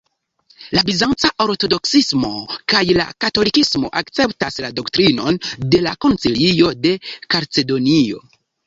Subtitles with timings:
[0.77, 2.31] La bizanca ortodoksismo
[2.75, 5.41] kaj la katolikismo akceptas la doktrinon
[5.77, 6.99] de la Koncilio de
[7.37, 8.29] Kalcedonio.